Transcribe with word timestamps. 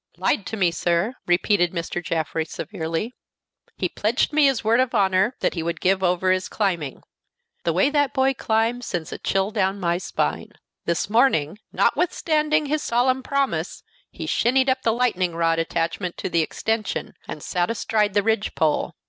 "Lied 0.17 0.47
to 0.47 0.57
me, 0.57 0.71
sir," 0.71 1.13
repeated 1.27 1.73
Mr. 1.73 2.03
Jaffrey, 2.03 2.43
severely. 2.43 3.13
"He 3.77 3.87
pledged 3.87 4.33
me 4.33 4.47
his 4.47 4.63
word 4.63 4.79
of 4.79 4.95
honor 4.95 5.35
that 5.41 5.53
he 5.53 5.61
would 5.61 5.79
give 5.79 6.01
over 6.01 6.31
his 6.31 6.49
climbing. 6.49 7.03
The 7.65 7.73
way 7.73 7.91
that 7.91 8.11
boy 8.11 8.33
climbs 8.33 8.87
sends 8.87 9.11
a 9.13 9.19
chill 9.19 9.51
down 9.51 9.79
my 9.79 9.99
spine. 9.99 10.53
This 10.85 11.07
morning, 11.07 11.59
notwithstanding 11.71 12.65
his 12.65 12.81
solemn 12.81 13.21
promise, 13.21 13.83
he 14.09 14.25
shinned 14.25 14.67
up 14.71 14.81
the 14.81 14.91
lightning 14.91 15.35
rod 15.35 15.59
attached 15.59 16.01
to 16.17 16.29
the 16.29 16.41
extension, 16.41 17.13
and 17.27 17.43
sat 17.43 17.69
astride 17.69 18.15
the 18.15 18.23
ridge 18.23 18.55
pole. 18.55 18.95